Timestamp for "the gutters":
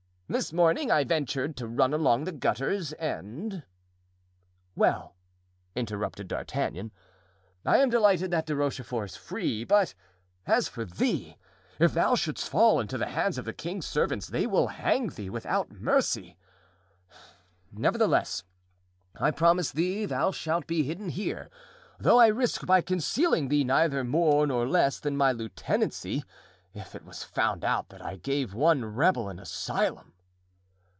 2.23-2.93